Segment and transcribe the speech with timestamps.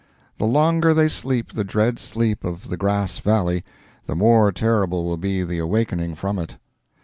[0.39, 3.63] The longer they sleep the dread sleep of the Grass Valley,
[4.07, 6.55] the more terrible will be the awakening from it.